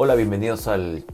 Hola, 0.00 0.14
bienvenidos 0.14 0.68
al 0.68 1.04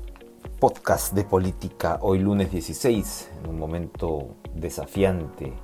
podcast 0.61 1.15
de 1.15 1.25
política 1.25 2.01
hoy 2.03 2.19
lunes 2.19 2.53
16, 2.53 3.31
en 3.43 3.49
un 3.49 3.59
momento 3.59 4.37
desafiante, 4.55 5.55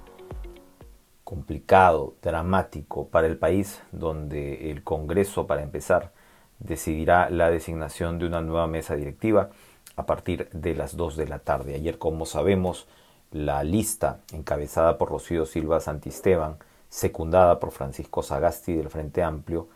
complicado, 1.23 2.15
dramático 2.23 3.09
para 3.09 3.27
el 3.27 3.37
país, 3.37 3.83
donde 3.93 4.71
el 4.71 4.83
Congreso, 4.85 5.47
para 5.47 5.63
empezar, 5.63 6.13
decidirá 6.61 7.29
la 7.29 7.51
designación 7.51 8.19
de 8.19 8.25
una 8.25 8.41
nueva 8.41 8.67
mesa 8.67 8.97
directiva 8.97 9.51
a 9.97 10.07
partir 10.07 10.49
de 10.55 10.75
las 10.75 10.97
2 10.97 11.19
de 11.19 11.29
la 11.29 11.41
tarde. 11.41 11.75
Ayer, 11.75 11.99
como 11.99 12.25
sabemos, 12.25 12.89
la 13.33 13.63
lista 13.65 14.21
encabezada 14.33 14.97
por 14.97 15.11
Rocío 15.11 15.45
Silva 15.45 15.81
Santisteban, 15.81 16.57
secundada 16.89 17.61
por 17.61 17.73
Francisco 17.73 18.23
Sagasti 18.23 18.73
del 18.73 18.89
Frente 18.89 19.23
Amplio, 19.23 19.69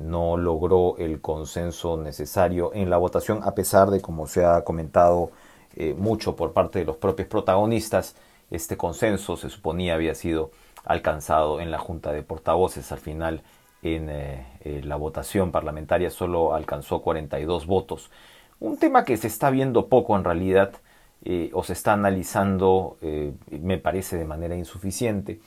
no 0.00 0.36
logró 0.36 0.96
el 0.98 1.20
consenso 1.20 1.96
necesario 1.96 2.72
en 2.74 2.90
la 2.90 2.96
votación, 2.96 3.40
a 3.44 3.54
pesar 3.54 3.90
de, 3.90 4.00
como 4.00 4.26
se 4.26 4.44
ha 4.44 4.64
comentado 4.64 5.30
eh, 5.76 5.94
mucho 5.96 6.34
por 6.34 6.52
parte 6.52 6.80
de 6.80 6.86
los 6.86 6.96
propios 6.96 7.28
protagonistas, 7.28 8.16
este 8.50 8.76
consenso 8.76 9.36
se 9.36 9.50
suponía 9.50 9.94
había 9.94 10.14
sido 10.14 10.50
alcanzado 10.84 11.60
en 11.60 11.70
la 11.70 11.78
Junta 11.78 12.12
de 12.12 12.22
Portavoces. 12.22 12.90
Al 12.90 12.98
final, 12.98 13.42
en 13.82 14.08
eh, 14.08 14.46
eh, 14.62 14.80
la 14.82 14.96
votación 14.96 15.52
parlamentaria 15.52 16.10
solo 16.10 16.54
alcanzó 16.54 17.02
42 17.02 17.66
votos. 17.66 18.10
Un 18.58 18.78
tema 18.78 19.04
que 19.04 19.16
se 19.16 19.28
está 19.28 19.50
viendo 19.50 19.88
poco 19.88 20.16
en 20.16 20.24
realidad 20.24 20.72
o 21.52 21.62
se 21.62 21.74
está 21.74 21.92
analizando, 21.92 22.96
me 23.50 23.76
parece 23.76 24.16
de 24.16 24.24
manera 24.24 24.56
insuficiente, 24.56 25.38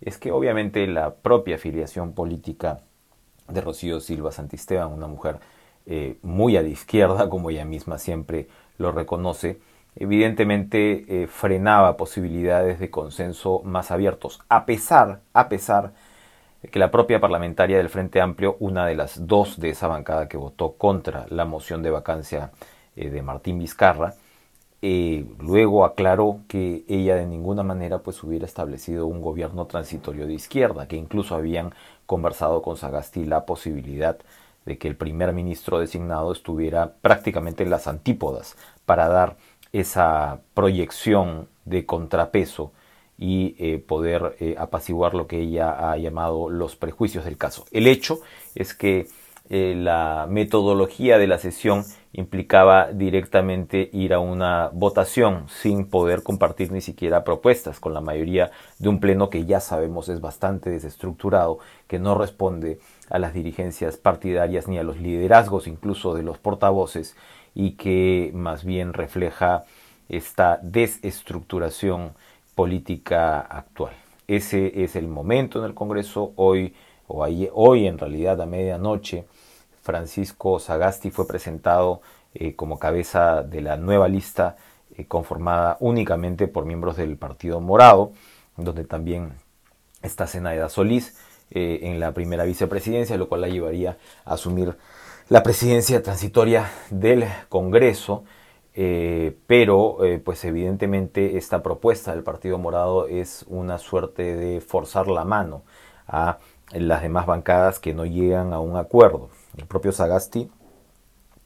es 0.00 0.16
que 0.16 0.32
obviamente 0.32 0.86
la 0.86 1.16
propia 1.16 1.56
afiliación 1.56 2.14
política 2.14 2.80
de 3.48 3.60
Rocío 3.60 4.00
Silva 4.00 4.32
Santisteban, 4.32 4.92
una 4.92 5.06
mujer 5.06 5.38
eh, 5.86 6.18
muy 6.22 6.56
a 6.56 6.62
la 6.62 6.68
izquierda, 6.68 7.28
como 7.30 7.50
ella 7.50 7.64
misma 7.64 7.98
siempre 7.98 8.48
lo 8.76 8.92
reconoce, 8.92 9.58
evidentemente 9.96 11.22
eh, 11.22 11.26
frenaba 11.26 11.96
posibilidades 11.96 12.78
de 12.78 12.90
consenso 12.90 13.62
más 13.64 13.90
abiertos, 13.90 14.40
a 14.48 14.66
pesar, 14.66 15.20
a 15.32 15.48
pesar 15.48 15.92
que 16.70 16.78
la 16.78 16.90
propia 16.90 17.20
parlamentaria 17.20 17.78
del 17.78 17.88
Frente 17.88 18.20
Amplio, 18.20 18.56
una 18.60 18.86
de 18.86 18.96
las 18.96 19.26
dos 19.26 19.58
de 19.58 19.70
esa 19.70 19.88
bancada 19.88 20.28
que 20.28 20.36
votó 20.36 20.72
contra 20.72 21.26
la 21.30 21.44
moción 21.44 21.82
de 21.82 21.90
vacancia 21.90 22.50
eh, 22.96 23.10
de 23.10 23.22
Martín 23.22 23.58
Vizcarra, 23.58 24.14
luego 24.80 25.84
aclaró 25.84 26.40
que 26.46 26.84
ella 26.88 27.16
de 27.16 27.26
ninguna 27.26 27.64
manera 27.64 27.98
pues 27.98 28.22
hubiera 28.22 28.46
establecido 28.46 29.06
un 29.06 29.20
gobierno 29.20 29.66
transitorio 29.66 30.26
de 30.26 30.34
izquierda, 30.34 30.86
que 30.86 30.94
incluso 30.94 31.34
habían 31.34 31.72
conversado 32.08 32.62
con 32.62 32.78
Sagasti 32.78 33.26
la 33.26 33.44
posibilidad 33.44 34.16
de 34.64 34.78
que 34.78 34.88
el 34.88 34.96
primer 34.96 35.34
ministro 35.34 35.78
designado 35.78 36.32
estuviera 36.32 36.94
prácticamente 37.02 37.64
en 37.64 37.70
las 37.70 37.86
antípodas 37.86 38.56
para 38.86 39.08
dar 39.08 39.36
esa 39.74 40.40
proyección 40.54 41.48
de 41.66 41.84
contrapeso 41.84 42.72
y 43.18 43.56
eh, 43.58 43.78
poder 43.78 44.36
eh, 44.40 44.54
apaciguar 44.56 45.12
lo 45.12 45.26
que 45.26 45.38
ella 45.38 45.90
ha 45.90 45.98
llamado 45.98 46.48
los 46.48 46.76
prejuicios 46.76 47.26
del 47.26 47.36
caso. 47.36 47.66
El 47.72 47.86
hecho 47.86 48.20
es 48.54 48.72
que 48.72 49.08
eh, 49.50 49.74
la 49.74 50.26
metodología 50.28 51.16
de 51.16 51.26
la 51.26 51.38
sesión 51.38 51.84
implicaba 52.12 52.92
directamente 52.92 53.88
ir 53.94 54.12
a 54.12 54.20
una 54.20 54.68
votación 54.74 55.46
sin 55.48 55.86
poder 55.86 56.22
compartir 56.22 56.70
ni 56.70 56.82
siquiera 56.82 57.24
propuestas 57.24 57.80
con 57.80 57.94
la 57.94 58.02
mayoría 58.02 58.50
de 58.78 58.90
un 58.90 59.00
pleno 59.00 59.30
que 59.30 59.46
ya 59.46 59.60
sabemos 59.60 60.10
es 60.10 60.20
bastante 60.20 60.68
desestructurado, 60.68 61.60
que 61.86 61.98
no 61.98 62.14
responde 62.14 62.78
a 63.08 63.18
las 63.18 63.32
dirigencias 63.32 63.96
partidarias 63.96 64.68
ni 64.68 64.78
a 64.78 64.82
los 64.82 64.98
liderazgos 64.98 65.66
incluso 65.66 66.14
de 66.14 66.22
los 66.22 66.36
portavoces 66.36 67.16
y 67.54 67.72
que 67.72 68.30
más 68.34 68.64
bien 68.64 68.92
refleja 68.92 69.64
esta 70.10 70.58
desestructuración 70.62 72.12
política 72.54 73.40
actual. 73.40 73.94
Ese 74.26 74.84
es 74.84 74.94
el 74.94 75.08
momento 75.08 75.58
en 75.58 75.64
el 75.64 75.74
Congreso 75.74 76.32
hoy 76.36 76.74
o 77.08 77.26
hoy 77.54 77.86
en 77.86 77.98
realidad 77.98 78.40
a 78.40 78.46
medianoche 78.46 79.24
Francisco 79.88 80.58
Sagasti 80.58 81.10
fue 81.10 81.26
presentado 81.26 82.02
eh, 82.34 82.54
como 82.54 82.78
cabeza 82.78 83.42
de 83.42 83.62
la 83.62 83.78
nueva 83.78 84.06
lista 84.06 84.56
eh, 84.94 85.06
conformada 85.06 85.78
únicamente 85.80 86.46
por 86.46 86.66
miembros 86.66 86.98
del 86.98 87.16
Partido 87.16 87.58
Morado, 87.62 88.12
donde 88.58 88.84
también 88.84 89.32
está 90.02 90.26
Zenaida 90.26 90.68
Solís 90.68 91.16
eh, 91.52 91.78
en 91.84 92.00
la 92.00 92.12
primera 92.12 92.44
vicepresidencia, 92.44 93.16
lo 93.16 93.30
cual 93.30 93.40
la 93.40 93.48
llevaría 93.48 93.96
a 94.26 94.34
asumir 94.34 94.76
la 95.30 95.42
presidencia 95.42 96.02
transitoria 96.02 96.70
del 96.90 97.24
Congreso. 97.48 98.24
pero 99.46 99.98
pues 100.22 100.44
evidentemente 100.44 101.38
esta 101.38 101.62
propuesta 101.62 102.12
del 102.12 102.22
Partido 102.22 102.58
Morado 102.58 103.08
es 103.08 103.44
una 103.48 103.78
suerte 103.78 104.36
de 104.36 104.60
forzar 104.60 105.08
la 105.08 105.24
mano 105.24 105.62
a 106.06 106.38
las 106.72 107.00
demás 107.02 107.26
bancadas 107.26 107.78
que 107.80 107.94
no 107.94 108.04
llegan 108.04 108.52
a 108.52 108.60
un 108.60 108.76
acuerdo. 108.76 109.30
El 109.56 109.66
propio 109.66 109.92
Sagasti 109.92 110.50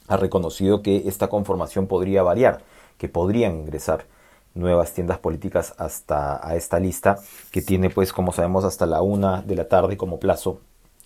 ha 0.09 0.17
reconocido 0.17 0.83
que 0.83 1.09
esta 1.09 1.29
conformación 1.29 1.87
podría 1.87 2.23
variar, 2.23 2.63
que 2.99 3.09
podrían 3.09 3.57
ingresar 3.57 4.07
nuevas 4.55 4.93
tiendas 4.93 5.19
políticas 5.19 5.75
hasta 5.79 6.47
a 6.47 6.57
esta 6.57 6.79
lista 6.79 7.19
que 7.51 7.63
tiene 7.63 7.89
pues 7.89 8.13
como 8.13 8.33
sabemos 8.33 8.65
hasta 8.65 8.87
la 8.87 9.01
una 9.01 9.43
de 9.43 9.57
la 9.57 9.69
tarde 9.69 9.97
como 9.97 10.19
plazo 10.19 10.61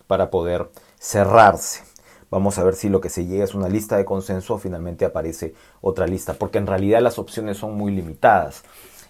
para 0.06 0.30
poder 0.30 0.68
cerrarse. 0.98 1.84
Vamos 2.30 2.58
a 2.58 2.64
ver 2.64 2.74
si 2.74 2.88
lo 2.88 3.00
que 3.00 3.08
se 3.08 3.24
llega 3.26 3.44
es 3.44 3.54
una 3.54 3.68
lista 3.68 3.96
de 3.96 4.04
consenso 4.04 4.54
o 4.54 4.58
finalmente 4.58 5.04
aparece 5.04 5.54
otra 5.80 6.06
lista, 6.06 6.34
porque 6.34 6.58
en 6.58 6.66
realidad 6.66 7.00
las 7.00 7.20
opciones 7.20 7.58
son 7.58 7.76
muy 7.76 7.92
limitadas. 7.92 8.64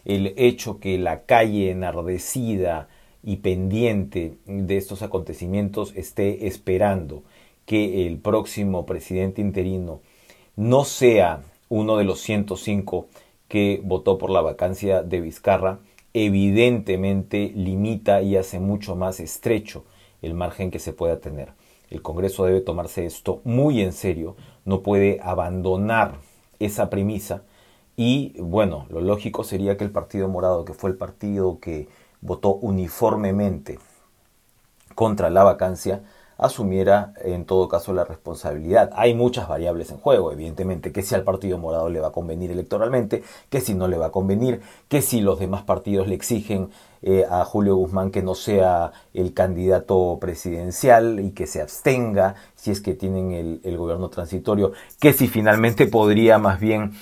El 0.04 0.34
hecho 0.36 0.78
que 0.78 0.98
la 0.98 1.22
calle 1.22 1.70
enardecida 1.70 2.88
y 3.22 3.36
pendiente 3.38 4.38
de 4.44 4.76
estos 4.76 5.02
acontecimientos 5.02 5.92
esté 5.96 6.46
esperando 6.46 7.22
que 7.66 8.06
el 8.06 8.18
próximo 8.18 8.86
presidente 8.86 9.42
interino 9.42 10.00
no 10.56 10.84
sea 10.84 11.42
uno 11.68 11.96
de 11.96 12.04
los 12.04 12.20
105 12.20 13.06
que 13.48 13.80
votó 13.84 14.18
por 14.18 14.30
la 14.30 14.40
vacancia 14.40 15.02
de 15.02 15.20
Vizcarra, 15.20 15.78
evidentemente 16.14 17.52
limita 17.54 18.22
y 18.22 18.36
hace 18.36 18.58
mucho 18.58 18.96
más 18.96 19.20
estrecho 19.20 19.84
el 20.22 20.34
margen 20.34 20.70
que 20.70 20.78
se 20.78 20.92
pueda 20.92 21.20
tener. 21.20 21.50
El 21.90 22.02
Congreso 22.02 22.44
debe 22.44 22.60
tomarse 22.60 23.04
esto 23.04 23.40
muy 23.44 23.82
en 23.82 23.92
serio, 23.92 24.36
no 24.64 24.80
puede 24.80 25.20
abandonar 25.22 26.14
esa 26.58 26.88
premisa 26.88 27.42
y 27.96 28.34
bueno, 28.38 28.86
lo 28.90 29.00
lógico 29.00 29.44
sería 29.44 29.76
que 29.76 29.84
el 29.84 29.90
Partido 29.90 30.28
Morado, 30.28 30.64
que 30.64 30.74
fue 30.74 30.90
el 30.90 30.96
partido 30.96 31.58
que 31.60 31.88
votó 32.20 32.54
uniformemente 32.54 33.78
contra 34.94 35.30
la 35.30 35.44
vacancia, 35.44 36.02
asumiera 36.38 37.14
en 37.24 37.44
todo 37.44 37.68
caso 37.68 37.92
la 37.92 38.04
responsabilidad. 38.04 38.90
Hay 38.94 39.14
muchas 39.14 39.48
variables 39.48 39.90
en 39.90 39.98
juego, 39.98 40.32
evidentemente, 40.32 40.92
que 40.92 41.02
si 41.02 41.14
al 41.14 41.22
Partido 41.22 41.58
Morado 41.58 41.88
le 41.88 42.00
va 42.00 42.08
a 42.08 42.12
convenir 42.12 42.50
electoralmente, 42.50 43.22
que 43.48 43.60
si 43.60 43.74
no 43.74 43.88
le 43.88 43.96
va 43.96 44.06
a 44.06 44.12
convenir, 44.12 44.60
que 44.88 45.02
si 45.02 45.20
los 45.20 45.38
demás 45.38 45.62
partidos 45.62 46.08
le 46.08 46.14
exigen 46.14 46.70
eh, 47.02 47.24
a 47.30 47.44
Julio 47.44 47.76
Guzmán 47.76 48.10
que 48.10 48.22
no 48.22 48.34
sea 48.34 48.90
el 49.14 49.32
candidato 49.32 50.18
presidencial 50.20 51.20
y 51.20 51.30
que 51.30 51.46
se 51.46 51.62
abstenga 51.62 52.34
si 52.54 52.70
es 52.70 52.80
que 52.80 52.94
tienen 52.94 53.60
el, 53.62 53.76
gobierno 53.76 54.08
transitorio, 54.08 54.72
que 54.98 55.12
si 55.12 55.28
finalmente 55.28 55.86
podría 55.86 56.38
más 56.38 56.58
bien 56.58 56.92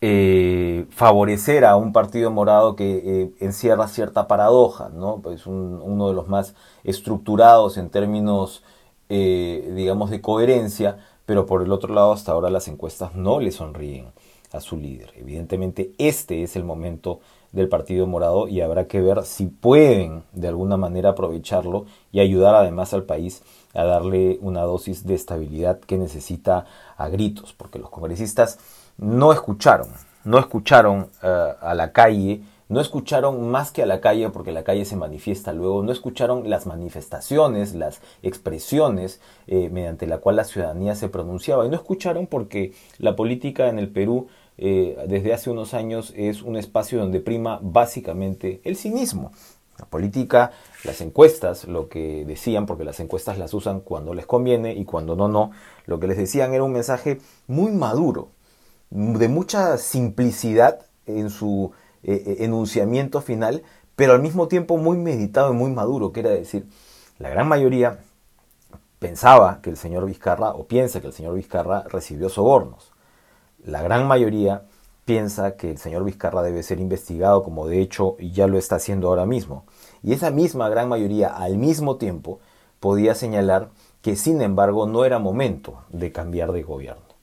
eh, 0.00 0.86
favorecer 0.90 1.64
a 1.64 1.76
un 1.76 1.92
partido 1.92 2.30
morado 2.30 2.76
que 2.76 2.96
eh, 3.04 3.30
encierra 3.40 3.88
cierta 3.88 4.26
paradoja, 4.28 4.90
¿no? 4.90 5.20
Pues 5.22 5.46
uno 5.46 6.08
de 6.08 6.14
los 6.14 6.28
más 6.28 6.54
estructurados 6.82 7.78
en 7.78 7.88
términos 7.88 8.62
eh, 9.16 9.72
digamos, 9.76 10.10
de 10.10 10.20
coherencia, 10.20 10.96
pero 11.24 11.46
por 11.46 11.62
el 11.62 11.70
otro 11.70 11.94
lado 11.94 12.10
hasta 12.10 12.32
ahora 12.32 12.50
las 12.50 12.66
encuestas 12.66 13.14
no 13.14 13.38
le 13.38 13.52
sonríen 13.52 14.06
a 14.50 14.60
su 14.60 14.76
líder. 14.76 15.12
Evidentemente 15.14 15.92
este 15.98 16.42
es 16.42 16.56
el 16.56 16.64
momento 16.64 17.20
del 17.52 17.68
Partido 17.68 18.08
Morado 18.08 18.48
y 18.48 18.60
habrá 18.60 18.88
que 18.88 19.00
ver 19.00 19.22
si 19.22 19.46
pueden 19.46 20.24
de 20.32 20.48
alguna 20.48 20.76
manera 20.76 21.10
aprovecharlo 21.10 21.86
y 22.10 22.18
ayudar 22.18 22.56
además 22.56 22.92
al 22.92 23.04
país 23.04 23.42
a 23.72 23.84
darle 23.84 24.40
una 24.42 24.62
dosis 24.62 25.06
de 25.06 25.14
estabilidad 25.14 25.78
que 25.78 25.96
necesita 25.96 26.66
a 26.96 27.08
gritos, 27.08 27.52
porque 27.52 27.78
los 27.78 27.90
congresistas 27.90 28.58
no 28.98 29.32
escucharon, 29.32 29.86
no 30.24 30.40
escucharon 30.40 31.08
eh, 31.22 31.52
a 31.60 31.74
la 31.74 31.92
calle 31.92 32.42
no 32.68 32.80
escucharon 32.80 33.50
más 33.50 33.70
que 33.70 33.82
a 33.82 33.86
la 33.86 34.00
calle, 34.00 34.30
porque 34.30 34.52
la 34.52 34.64
calle 34.64 34.84
se 34.84 34.96
manifiesta 34.96 35.52
luego, 35.52 35.82
no 35.82 35.92
escucharon 35.92 36.48
las 36.48 36.66
manifestaciones, 36.66 37.74
las 37.74 38.00
expresiones 38.22 39.20
eh, 39.46 39.68
mediante 39.70 40.06
la 40.06 40.18
cual 40.18 40.36
la 40.36 40.44
ciudadanía 40.44 40.94
se 40.94 41.08
pronunciaba, 41.08 41.66
y 41.66 41.68
no 41.68 41.76
escucharon 41.76 42.26
porque 42.26 42.72
la 42.98 43.16
política 43.16 43.68
en 43.68 43.78
el 43.78 43.90
Perú 43.90 44.28
eh, 44.56 44.96
desde 45.08 45.34
hace 45.34 45.50
unos 45.50 45.74
años 45.74 46.12
es 46.16 46.42
un 46.42 46.56
espacio 46.56 47.00
donde 47.00 47.20
prima 47.20 47.58
básicamente 47.62 48.60
el 48.64 48.76
cinismo. 48.76 49.32
La 49.78 49.86
política, 49.86 50.52
las 50.84 51.00
encuestas, 51.00 51.64
lo 51.64 51.88
que 51.88 52.24
decían, 52.24 52.64
porque 52.64 52.84
las 52.84 53.00
encuestas 53.00 53.38
las 53.38 53.52
usan 53.54 53.80
cuando 53.80 54.14
les 54.14 54.24
conviene 54.24 54.72
y 54.72 54.84
cuando 54.84 55.16
no, 55.16 55.26
no, 55.26 55.50
lo 55.86 55.98
que 55.98 56.06
les 56.06 56.16
decían 56.16 56.54
era 56.54 56.62
un 56.62 56.72
mensaje 56.72 57.18
muy 57.48 57.72
maduro, 57.72 58.28
de 58.90 59.28
mucha 59.28 59.76
simplicidad 59.76 60.86
en 61.06 61.28
su 61.28 61.72
eh, 62.04 62.22
eh, 62.26 62.36
enunciamiento 62.40 63.20
final, 63.20 63.62
pero 63.96 64.12
al 64.12 64.22
mismo 64.22 64.48
tiempo 64.48 64.76
muy 64.76 64.96
meditado 64.96 65.52
y 65.52 65.56
muy 65.56 65.70
maduro, 65.70 66.12
que 66.12 66.20
era 66.20 66.30
decir, 66.30 66.66
la 67.18 67.30
gran 67.30 67.48
mayoría 67.48 67.98
pensaba 68.98 69.60
que 69.62 69.70
el 69.70 69.76
señor 69.76 70.06
Vizcarra, 70.06 70.50
o 70.50 70.66
piensa 70.66 71.00
que 71.00 71.06
el 71.06 71.12
señor 71.12 71.34
Vizcarra 71.34 71.84
recibió 71.88 72.28
sobornos. 72.28 72.92
La 73.64 73.82
gran 73.82 74.06
mayoría 74.06 74.62
piensa 75.04 75.56
que 75.56 75.70
el 75.70 75.78
señor 75.78 76.04
Vizcarra 76.04 76.42
debe 76.42 76.62
ser 76.62 76.80
investigado, 76.80 77.42
como 77.42 77.66
de 77.66 77.80
hecho 77.80 78.16
ya 78.18 78.46
lo 78.46 78.58
está 78.58 78.76
haciendo 78.76 79.08
ahora 79.08 79.26
mismo. 79.26 79.64
Y 80.02 80.12
esa 80.12 80.30
misma 80.30 80.68
gran 80.68 80.88
mayoría 80.88 81.28
al 81.28 81.56
mismo 81.56 81.96
tiempo 81.96 82.40
podía 82.80 83.14
señalar 83.14 83.70
que 84.02 84.16
sin 84.16 84.42
embargo 84.42 84.86
no 84.86 85.04
era 85.04 85.18
momento 85.18 85.84
de 85.88 86.12
cambiar 86.12 86.52
de 86.52 86.62
gobierno. 86.62 87.13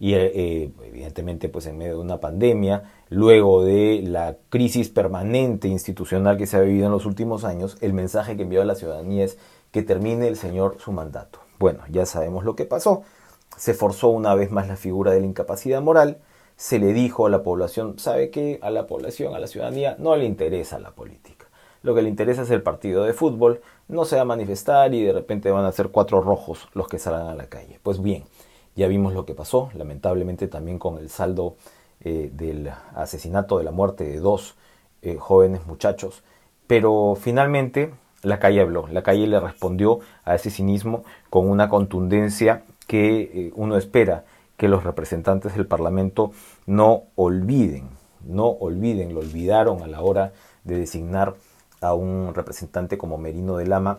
Y 0.00 0.14
eh, 0.14 0.30
eh, 0.34 0.70
evidentemente 0.84 1.48
pues 1.48 1.66
en 1.66 1.76
medio 1.76 1.94
de 1.94 2.00
una 2.00 2.20
pandemia, 2.20 2.84
luego 3.08 3.64
de 3.64 4.02
la 4.04 4.36
crisis 4.48 4.88
permanente 4.88 5.68
institucional 5.68 6.36
que 6.36 6.46
se 6.46 6.56
ha 6.56 6.60
vivido 6.60 6.86
en 6.86 6.92
los 6.92 7.06
últimos 7.06 7.44
años, 7.44 7.76
el 7.80 7.92
mensaje 7.92 8.36
que 8.36 8.42
envió 8.42 8.62
a 8.62 8.64
la 8.64 8.74
ciudadanía 8.74 9.24
es 9.24 9.38
que 9.72 9.82
termine 9.82 10.28
el 10.28 10.36
señor 10.36 10.76
su 10.78 10.92
mandato. 10.92 11.40
Bueno, 11.58 11.80
ya 11.90 12.06
sabemos 12.06 12.44
lo 12.44 12.54
que 12.54 12.64
pasó. 12.64 13.02
Se 13.56 13.74
forzó 13.74 14.08
una 14.08 14.34
vez 14.34 14.52
más 14.52 14.68
la 14.68 14.76
figura 14.76 15.12
de 15.12 15.20
la 15.20 15.26
incapacidad 15.26 15.82
moral, 15.82 16.18
se 16.56 16.78
le 16.78 16.92
dijo 16.92 17.26
a 17.26 17.30
la 17.30 17.42
población, 17.42 17.98
¿sabe 17.98 18.30
qué? 18.30 18.58
A 18.62 18.70
la 18.70 18.86
población, 18.86 19.34
a 19.34 19.38
la 19.38 19.46
ciudadanía, 19.46 19.96
no 19.98 20.16
le 20.16 20.24
interesa 20.24 20.78
la 20.78 20.90
política. 20.90 21.46
Lo 21.82 21.94
que 21.94 22.02
le 22.02 22.08
interesa 22.08 22.42
es 22.42 22.50
el 22.50 22.62
partido 22.62 23.04
de 23.04 23.12
fútbol, 23.12 23.60
no 23.86 24.04
se 24.04 24.16
va 24.16 24.22
a 24.22 24.24
manifestar 24.24 24.92
y 24.92 25.02
de 25.02 25.12
repente 25.12 25.50
van 25.50 25.64
a 25.64 25.72
ser 25.72 25.90
cuatro 25.90 26.20
rojos 26.20 26.68
los 26.74 26.88
que 26.88 26.98
salgan 26.98 27.28
a 27.28 27.34
la 27.36 27.46
calle. 27.46 27.78
Pues 27.82 28.02
bien, 28.02 28.24
ya 28.78 28.86
vimos 28.86 29.12
lo 29.12 29.26
que 29.26 29.34
pasó, 29.34 29.70
lamentablemente 29.74 30.46
también 30.46 30.78
con 30.78 30.98
el 30.98 31.10
saldo 31.10 31.56
eh, 32.00 32.30
del 32.32 32.70
asesinato, 32.94 33.58
de 33.58 33.64
la 33.64 33.72
muerte 33.72 34.04
de 34.04 34.20
dos 34.20 34.54
eh, 35.02 35.16
jóvenes 35.18 35.66
muchachos, 35.66 36.22
pero 36.68 37.16
finalmente 37.20 37.92
la 38.22 38.38
calle 38.38 38.60
habló, 38.60 38.86
la 38.86 39.02
calle 39.02 39.26
le 39.26 39.40
respondió 39.40 39.98
a 40.24 40.36
ese 40.36 40.50
cinismo 40.50 41.02
con 41.28 41.50
una 41.50 41.68
contundencia 41.68 42.62
que 42.86 43.20
eh, 43.20 43.52
uno 43.56 43.76
espera 43.76 44.24
que 44.56 44.68
los 44.68 44.84
representantes 44.84 45.56
del 45.56 45.66
Parlamento 45.66 46.30
no 46.66 47.02
olviden, 47.16 47.88
no 48.24 48.46
olviden, 48.46 49.12
lo 49.12 49.20
olvidaron 49.20 49.82
a 49.82 49.88
la 49.88 50.02
hora 50.02 50.32
de 50.62 50.78
designar 50.78 51.34
a 51.80 51.94
un 51.94 52.32
representante 52.32 52.96
como 52.96 53.18
Merino 53.18 53.56
de 53.56 53.66
Lama, 53.66 53.98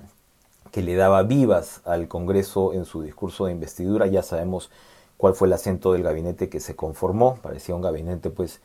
que 0.71 0.81
le 0.81 0.95
daba 0.95 1.23
vivas 1.23 1.81
al 1.85 2.07
Congreso 2.07 2.73
en 2.73 2.85
su 2.85 3.01
discurso 3.01 3.45
de 3.45 3.53
investidura. 3.53 4.07
Ya 4.07 4.23
sabemos 4.23 4.69
cuál 5.17 5.33
fue 5.33 5.47
el 5.47 5.53
acento 5.53 5.93
del 5.93 6.03
gabinete 6.03 6.49
que 6.49 6.59
se 6.59 6.75
conformó, 6.75 7.39
parecía 7.41 7.75
un 7.75 7.81
gabinete 7.81 8.29
pues 8.29 8.61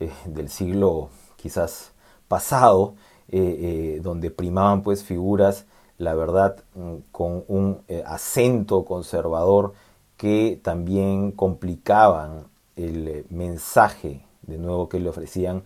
eh, 0.00 0.10
del 0.26 0.48
siglo 0.48 1.10
quizás 1.36 1.92
pasado, 2.28 2.94
eh, 3.30 3.96
eh, 3.96 4.00
donde 4.02 4.30
primaban 4.30 4.82
pues 4.82 5.04
figuras, 5.04 5.66
la 5.98 6.14
verdad, 6.14 6.56
mm, 6.74 6.94
con 7.12 7.44
un 7.48 7.82
acento 8.06 8.84
conservador 8.84 9.74
que 10.16 10.60
también 10.62 11.32
complicaban 11.32 12.44
el 12.76 13.26
mensaje 13.30 14.24
de 14.42 14.58
nuevo 14.58 14.88
que 14.88 15.00
le 15.00 15.08
ofrecían 15.08 15.64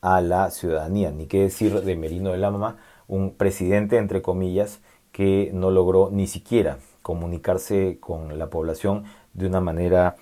a 0.00 0.20
la 0.20 0.50
ciudadanía. 0.50 1.10
Ni 1.10 1.26
qué 1.26 1.42
decir 1.42 1.82
de 1.82 1.96
Merino 1.96 2.32
de 2.32 2.38
Lama, 2.38 2.76
un 3.08 3.34
presidente, 3.34 3.96
entre 3.96 4.22
comillas, 4.22 4.80
que 5.14 5.52
no 5.54 5.70
logró 5.70 6.10
ni 6.10 6.26
siquiera 6.26 6.78
comunicarse 7.00 7.98
con 8.00 8.36
la 8.36 8.50
población 8.50 9.04
de 9.32 9.46
una 9.46 9.60
manera 9.60 10.16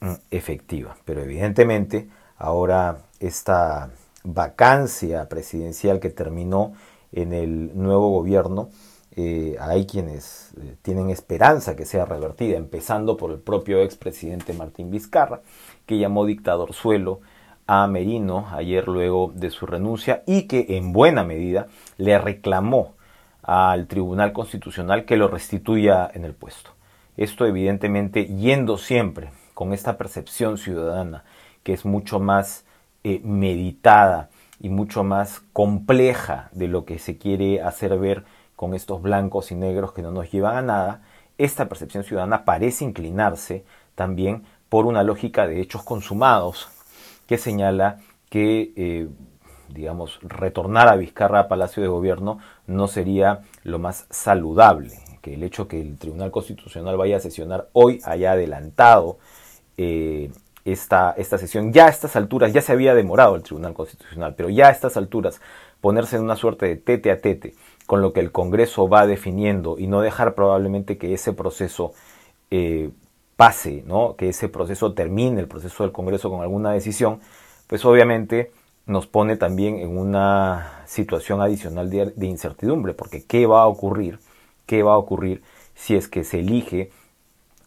mm, 0.00 0.12
efectiva. 0.30 0.96
Pero 1.04 1.20
evidentemente 1.20 2.08
ahora 2.38 3.02
esta 3.20 3.90
vacancia 4.24 5.28
presidencial 5.28 6.00
que 6.00 6.08
terminó 6.08 6.72
en 7.12 7.34
el 7.34 7.76
nuevo 7.76 8.08
gobierno, 8.08 8.70
eh, 9.16 9.56
hay 9.60 9.84
quienes 9.84 10.52
eh, 10.58 10.76
tienen 10.80 11.10
esperanza 11.10 11.76
que 11.76 11.84
sea 11.84 12.06
revertida, 12.06 12.56
empezando 12.56 13.18
por 13.18 13.30
el 13.32 13.40
propio 13.40 13.82
expresidente 13.82 14.54
Martín 14.54 14.90
Vizcarra, 14.90 15.42
que 15.84 15.98
llamó 15.98 16.24
dictador 16.24 16.72
suelo 16.72 17.20
a 17.66 17.86
Merino 17.86 18.46
ayer 18.50 18.88
luego 18.88 19.30
de 19.34 19.50
su 19.50 19.66
renuncia 19.66 20.22
y 20.24 20.44
que 20.44 20.78
en 20.78 20.94
buena 20.94 21.22
medida 21.22 21.66
le 21.98 22.16
reclamó 22.16 22.96
al 23.48 23.86
Tribunal 23.86 24.34
Constitucional 24.34 25.06
que 25.06 25.16
lo 25.16 25.26
restituya 25.26 26.10
en 26.12 26.26
el 26.26 26.34
puesto. 26.34 26.72
Esto 27.16 27.46
evidentemente 27.46 28.26
yendo 28.26 28.76
siempre 28.76 29.30
con 29.54 29.72
esta 29.72 29.96
percepción 29.96 30.58
ciudadana 30.58 31.24
que 31.62 31.72
es 31.72 31.86
mucho 31.86 32.20
más 32.20 32.66
eh, 33.04 33.22
meditada 33.24 34.28
y 34.60 34.68
mucho 34.68 35.02
más 35.02 35.40
compleja 35.54 36.50
de 36.52 36.68
lo 36.68 36.84
que 36.84 36.98
se 36.98 37.16
quiere 37.16 37.62
hacer 37.62 37.98
ver 37.98 38.26
con 38.54 38.74
estos 38.74 39.00
blancos 39.00 39.50
y 39.50 39.54
negros 39.54 39.92
que 39.92 40.02
no 40.02 40.10
nos 40.10 40.30
llevan 40.30 40.56
a 40.56 40.62
nada, 40.62 41.02
esta 41.38 41.70
percepción 41.70 42.04
ciudadana 42.04 42.44
parece 42.44 42.84
inclinarse 42.84 43.64
también 43.94 44.44
por 44.68 44.84
una 44.84 45.02
lógica 45.04 45.46
de 45.46 45.62
hechos 45.62 45.84
consumados 45.84 46.68
que 47.26 47.38
señala 47.38 48.00
que, 48.28 48.74
eh, 48.76 49.08
digamos, 49.68 50.18
retornar 50.22 50.88
a 50.88 50.96
Vizcarra 50.96 51.40
a 51.40 51.48
Palacio 51.48 51.82
de 51.82 51.88
Gobierno 51.88 52.38
no 52.66 52.88
sería 52.88 53.42
lo 53.64 53.78
más 53.78 54.06
saludable, 54.10 54.92
que 55.22 55.34
el 55.34 55.42
hecho 55.42 55.68
que 55.68 55.80
el 55.80 55.98
Tribunal 55.98 56.30
Constitucional 56.30 56.96
vaya 56.96 57.16
a 57.16 57.20
sesionar 57.20 57.68
hoy 57.72 58.00
haya 58.04 58.32
adelantado 58.32 59.18
eh, 59.76 60.30
esta, 60.64 61.14
esta 61.16 61.38
sesión, 61.38 61.72
ya 61.72 61.86
a 61.86 61.90
estas 61.90 62.16
alturas, 62.16 62.52
ya 62.52 62.60
se 62.60 62.72
había 62.72 62.94
demorado 62.94 63.36
el 63.36 63.42
Tribunal 63.42 63.74
Constitucional, 63.74 64.34
pero 64.36 64.50
ya 64.50 64.68
a 64.68 64.70
estas 64.70 64.96
alturas 64.96 65.40
ponerse 65.80 66.16
en 66.16 66.22
una 66.22 66.36
suerte 66.36 66.66
de 66.66 66.76
tete 66.76 67.10
a 67.10 67.20
tete 67.20 67.54
con 67.86 68.02
lo 68.02 68.12
que 68.12 68.20
el 68.20 68.32
Congreso 68.32 68.88
va 68.88 69.06
definiendo 69.06 69.78
y 69.78 69.86
no 69.86 70.02
dejar 70.02 70.34
probablemente 70.34 70.98
que 70.98 71.14
ese 71.14 71.32
proceso 71.32 71.92
eh, 72.50 72.90
pase, 73.36 73.82
¿no? 73.86 74.16
que 74.16 74.28
ese 74.30 74.48
proceso 74.48 74.92
termine, 74.92 75.40
el 75.40 75.48
proceso 75.48 75.84
del 75.84 75.92
Congreso 75.92 76.28
con 76.28 76.42
alguna 76.42 76.72
decisión, 76.72 77.20
pues 77.66 77.84
obviamente 77.84 78.50
nos 78.88 79.06
pone 79.06 79.36
también 79.36 79.78
en 79.78 79.96
una 79.96 80.82
situación 80.86 81.42
adicional 81.42 81.90
de, 81.90 82.26
incertidumbre, 82.26 82.94
porque 82.94 83.22
¿qué 83.22 83.46
va 83.46 83.62
a 83.62 83.66
ocurrir? 83.66 84.18
¿Qué 84.66 84.82
va 84.82 84.94
a 84.94 84.98
ocurrir 84.98 85.42
si 85.74 85.94
es 85.94 86.08
que 86.08 86.24
se 86.24 86.40
elige 86.40 86.90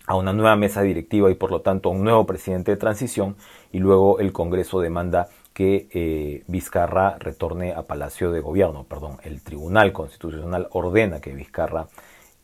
a 0.08 0.16
una 0.16 0.34
nueva 0.34 0.56
mesa 0.56 0.82
directiva 0.82 1.30
y 1.30 1.36
por 1.36 1.52
lo 1.52 1.62
tanto 1.62 1.90
a 1.90 1.92
un 1.92 2.04
nuevo 2.04 2.26
presidente 2.26 2.72
de 2.72 2.78
transición 2.78 3.36
y 3.72 3.78
luego 3.78 4.20
el 4.20 4.34
Congreso 4.34 4.82
demanda 4.82 5.30
que 5.54 5.88
eh, 5.92 6.44
Vizcarra 6.48 7.18
retorne 7.20 7.74
a 7.74 7.84
Palacio 7.84 8.32
de 8.32 8.40
Gobierno, 8.40 8.86
perdón, 8.86 9.18
el 9.24 9.44
Tribunal 9.44 9.94
Constitucional 9.94 10.70
ordena 10.72 11.22
que 11.22 11.34
Vizcarra 11.34 11.88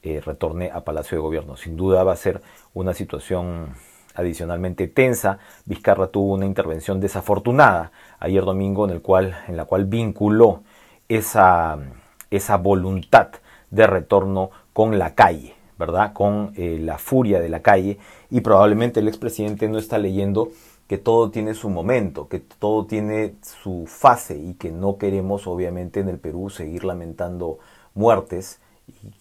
eh, 0.04 0.22
retorne 0.24 0.70
a 0.72 0.82
Palacio 0.82 1.18
de 1.18 1.24
Gobierno. 1.24 1.58
Sin 1.58 1.78
duda 1.78 2.04
va 2.04 2.13
a 2.13 2.18
ser 2.18 2.42
una 2.75 2.94
situación 2.94 3.74
adicionalmente 4.18 4.88
tensa. 4.88 5.40
Vizcarra 5.66 6.08
tuvo 6.08 6.34
una 6.34 6.46
intervención 6.46 7.00
desafortunada 7.00 7.92
ayer 8.20 8.44
domingo 8.44 8.86
en, 8.86 8.92
el 8.92 9.02
cual, 9.02 9.38
en 9.48 9.56
la 9.56 9.66
cual 9.66 9.86
vinculó 9.86 10.64
esa, 11.08 11.78
esa 12.30 12.58
voluntad 12.58 13.30
de 13.72 13.88
retorno 13.88 14.50
con 14.74 15.00
la 15.00 15.16
calle, 15.16 15.56
¿verdad? 15.78 16.14
Con 16.14 16.54
eh, 16.56 16.80
la 16.82 16.98
furia 16.98 17.40
de 17.40 17.50
la 17.50 17.62
calle 17.62 17.98
y 18.30 18.42
probablemente 18.42 19.00
el 19.00 19.08
expresidente 19.08 19.70
no 19.70 19.78
está 19.78 19.98
leyendo 19.98 20.50
que 20.88 20.98
todo 20.98 21.32
tiene 21.32 21.54
su 21.54 21.70
momento, 21.70 22.28
que 22.28 22.40
todo 22.40 22.86
tiene 22.86 23.36
su 23.42 23.86
fase 23.88 24.38
y 24.38 24.54
que 24.54 24.72
no 24.72 24.98
queremos 24.98 25.46
obviamente 25.46 26.00
en 26.00 26.10
el 26.10 26.18
Perú 26.18 26.50
seguir 26.50 26.86
lamentando 26.86 27.60
muertes 27.94 28.62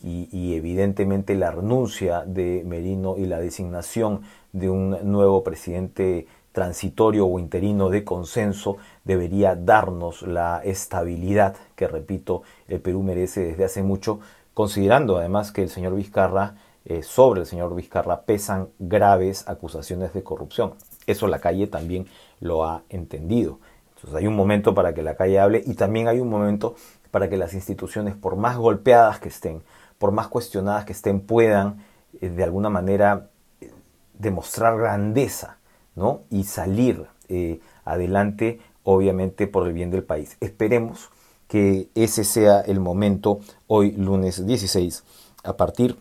y, 0.02 0.54
evidentemente 0.54 1.34
la 1.34 1.50
renuncia 1.50 2.24
de 2.24 2.62
Merino 2.64 3.16
y 3.16 3.26
la 3.26 3.38
designación 3.38 4.22
de 4.52 4.70
un 4.70 4.96
nuevo 5.10 5.42
presidente 5.42 6.26
transitorio 6.52 7.26
o 7.26 7.38
interino 7.38 7.90
de 7.90 8.04
consenso 8.04 8.78
debería 9.04 9.54
darnos 9.54 10.22
la 10.22 10.62
estabilidad 10.64 11.56
que, 11.74 11.88
repito, 11.88 12.42
el 12.68 12.80
Perú 12.80 13.02
merece 13.02 13.40
desde 13.42 13.64
hace 13.64 13.82
mucho, 13.82 14.20
considerando 14.54 15.18
además 15.18 15.52
que 15.52 15.62
el 15.62 15.68
señor 15.68 15.94
Vizcarra, 15.94 16.54
eh, 16.86 17.02
sobre 17.02 17.40
el 17.40 17.46
señor 17.46 17.74
Vizcarra 17.74 18.22
pesan 18.22 18.68
graves 18.78 19.46
acusaciones 19.48 20.14
de 20.14 20.22
corrupción. 20.22 20.74
Eso 21.06 21.26
la 21.26 21.40
calle 21.40 21.66
también 21.66 22.06
lo 22.40 22.64
ha 22.64 22.84
entendido. 22.88 23.58
Entonces 23.96 24.14
hay 24.14 24.26
un 24.26 24.36
momento 24.36 24.74
para 24.74 24.94
que 24.94 25.02
la 25.02 25.16
calle 25.16 25.40
hable 25.40 25.62
y 25.66 25.74
también 25.74 26.08
hay 26.08 26.20
un 26.20 26.28
momento 26.28 26.76
para 27.16 27.30
que 27.30 27.38
las 27.38 27.54
instituciones, 27.54 28.14
por 28.14 28.36
más 28.36 28.58
golpeadas 28.58 29.20
que 29.20 29.30
estén, 29.30 29.62
por 29.96 30.12
más 30.12 30.28
cuestionadas 30.28 30.84
que 30.84 30.92
estén, 30.92 31.20
puedan 31.20 31.82
eh, 32.20 32.28
de 32.28 32.44
alguna 32.44 32.68
manera 32.68 33.30
eh, 33.62 33.72
demostrar 34.18 34.76
grandeza 34.76 35.56
¿no? 35.94 36.24
y 36.28 36.44
salir 36.44 37.06
eh, 37.30 37.60
adelante, 37.86 38.60
obviamente, 38.82 39.46
por 39.46 39.66
el 39.66 39.72
bien 39.72 39.90
del 39.90 40.02
país. 40.02 40.36
Esperemos 40.40 41.08
que 41.48 41.88
ese 41.94 42.22
sea 42.22 42.60
el 42.60 42.80
momento 42.80 43.40
hoy 43.66 43.92
lunes 43.92 44.46
16 44.46 45.02
a 45.42 45.56
partir 45.56 45.98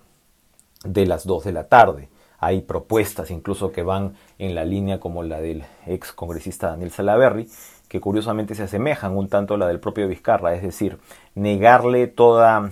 de 0.84 1.06
las 1.06 1.26
2 1.26 1.46
de 1.46 1.52
la 1.54 1.70
tarde. 1.70 2.10
Hay 2.40 2.60
propuestas 2.60 3.32
incluso 3.32 3.72
que 3.72 3.84
van 3.84 4.16
en 4.38 4.54
la 4.54 4.66
línea 4.66 5.00
como 5.00 5.24
la 5.24 5.40
del 5.40 5.64
ex 5.88 6.12
congresista 6.12 6.72
Daniel 6.72 6.92
Salaverry, 6.92 7.48
que 7.88 8.00
curiosamente 8.00 8.56
se 8.56 8.64
asemejan 8.64 9.16
un 9.16 9.30
tanto 9.30 9.54
a 9.54 9.58
la 9.58 9.68
del 9.68 9.80
propio 9.80 10.08
Vizcarra, 10.08 10.54
es 10.54 10.62
decir, 10.62 10.98
negarle 11.36 12.08
toda 12.08 12.72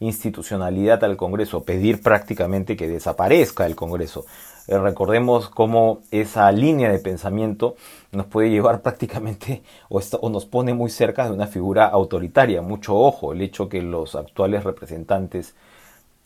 institucionalidad 0.00 1.02
al 1.04 1.16
Congreso, 1.16 1.64
pedir 1.64 2.02
prácticamente 2.02 2.76
que 2.76 2.88
desaparezca 2.88 3.66
el 3.66 3.76
Congreso. 3.76 4.24
Eh, 4.66 4.78
recordemos 4.78 5.48
cómo 5.50 6.00
esa 6.10 6.50
línea 6.50 6.90
de 6.90 6.98
pensamiento 6.98 7.76
nos 8.12 8.26
puede 8.26 8.50
llevar 8.50 8.82
prácticamente 8.82 9.62
o, 9.88 10.00
nos 10.30 10.46
pone 10.46 10.74
muy 10.74 10.90
cerca 10.90 11.26
de 11.26 11.32
una 11.32 11.46
figura 11.46 11.86
autoritaria. 11.86 12.62
Mucho 12.62 12.96
ojo, 12.96 13.32
el 13.32 13.42
hecho 13.42 13.68
que 13.68 13.82
los 13.82 14.14
actuales 14.14 14.64
representantes 14.64 15.54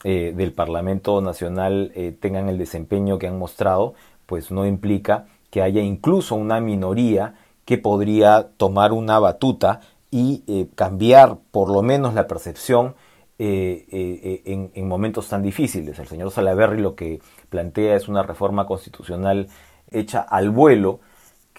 eh, 0.03 0.33
del 0.35 0.53
Parlamento 0.53 1.19
Nacional 1.21 1.91
eh, 1.95 2.15
tengan 2.17 2.47
el 2.47 2.57
desempeño 2.57 3.19
que 3.19 3.27
han 3.27 3.37
mostrado, 3.37 3.95
pues 4.25 4.51
no 4.51 4.65
implica 4.65 5.25
que 5.49 5.61
haya 5.61 5.81
incluso 5.81 6.35
una 6.35 6.61
minoría 6.61 7.35
que 7.69 7.77
podría 7.77 8.49
tomar 8.57 8.93
una 8.93 9.19
batuta 9.19 9.81
y 10.09 10.43
eh, 10.47 10.69
cambiar 10.73 11.37
por 11.51 11.69
lo 11.69 11.83
menos 11.83 12.15
la 12.15 12.25
percepción 12.25 12.95
en, 13.37 14.71
en, 14.73 14.87
momentos 14.87 15.29
tan 15.29 15.43
difíciles. 15.43 15.99
El 15.99 16.07
señor 16.07 16.31
Salaverry 16.31 16.81
lo 16.81 16.95
que 16.95 17.21
plantea 17.49 17.95
es 17.95 18.07
una 18.07 18.23
reforma 18.23 18.65
constitucional 18.65 19.49
hecha 19.91 20.19
al 20.19 20.49
vuelo, 20.49 20.99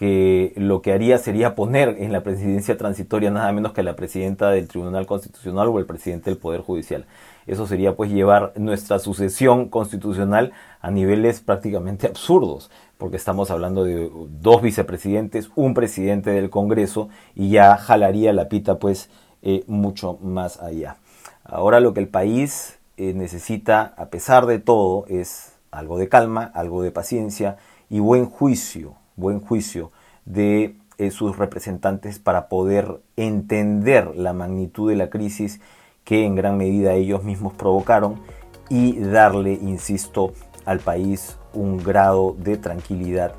que 0.01 0.55
lo 0.57 0.81
que 0.81 0.95
haría 0.95 1.19
sería 1.19 1.55
poner 1.55 1.97
en 1.99 2.11
la 2.11 2.23
presidencia 2.23 2.79
transitoria 2.79 3.31
nada 3.31 3.53
menos 3.53 3.75
que 3.75 3.83
la 3.83 3.97
presidenta 3.97 4.49
del 4.49 4.67
Tribunal 4.67 5.05
Constitucional 5.05 5.69
o 5.69 5.79
el 5.79 5.85
presidente 5.85 6.31
del 6.31 6.39
Poder 6.39 6.63
Judicial. 6.63 7.05
Eso 7.47 7.67
sería 7.67 7.95
pues 7.95 8.11
llevar 8.11 8.55
nuestra 8.57 8.99
sucesión 8.99 9.69
constitucional 9.69 10.53
a 10.81 10.91
niveles 10.91 11.43
prácticamente 11.43 12.07
absurdos, 12.07 12.71
porque 12.97 13.19
estamos 13.19 13.51
hablando 13.51 13.85
de 13.85 14.11
dos 14.41 14.63
vicepresidentes, 14.63 15.51
un 15.55 15.75
presidente 15.75 16.31
del 16.31 16.49
Congreso 16.49 17.11
y 17.35 17.51
ya 17.51 17.77
jalaría 17.77 18.33
la 18.33 18.49
pita 18.49 18.79
pues 18.79 19.11
eh, 19.43 19.65
mucho 19.67 20.17
más 20.23 20.63
allá. 20.63 20.97
Ahora 21.45 21.79
lo 21.81 21.93
que 21.93 22.01
el 22.01 22.09
país 22.09 22.79
eh, 22.97 23.13
necesita, 23.13 23.93
a 23.99 24.07
pesar 24.07 24.47
de 24.47 24.61
todo, 24.61 25.05
es 25.09 25.53
algo 25.71 25.99
de 25.99 26.09
calma, 26.09 26.51
algo 26.55 26.83
de 26.83 26.91
paciencia 26.91 27.59
y 27.91 28.01
buen 28.01 28.25
juicio 28.25 28.95
buen 29.21 29.41
juicio 29.41 29.93
de 30.25 30.77
eh, 30.99 31.11
sus 31.11 31.39
representantes 31.39 32.19
para 32.19 32.49
poder 32.49 33.01
entender 33.17 34.17
la 34.17 34.33
magnitud 34.33 34.91
de 34.91 34.97
la 34.97 35.11
crisis 35.11 35.61
que 36.05 36.25
en 36.25 36.35
gran 36.35 36.57
medida 36.57 36.95
ellos 36.95 37.23
mismos 37.23 37.53
provocaron 37.55 38.21
y 38.69 38.99
darle, 38.99 39.53
insisto, 39.53 40.33
al 40.65 40.81
país 40.81 41.37
un 41.53 41.79
grado 41.79 42.35
de 42.39 42.57
tranquilidad 42.57 43.33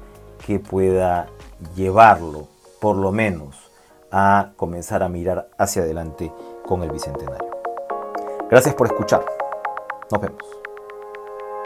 que 0.46 0.60
pueda 0.60 1.28
llevarlo, 1.76 2.48
por 2.80 2.98
lo 2.98 3.12
menos, 3.12 3.72
a 4.12 4.52
comenzar 4.58 5.04
a 5.04 5.10
mirar 5.10 5.50
hacia 5.58 5.84
adelante 5.84 6.32
con 6.66 6.84
el 6.84 6.92
Bicentenario. 6.92 7.50
Gracias 8.50 8.76
por 8.76 8.88
escuchar. 8.88 9.24
Nos 10.12 10.22
vemos. 10.22 10.61